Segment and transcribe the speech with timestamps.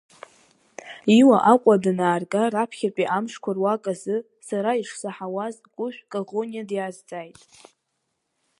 [1.19, 7.37] Иуа Аҟәа данаарга раԥхьатәи амшқәа руак азы, сара ишсаҳауаз Кәышә Коӷониа диазҵааит…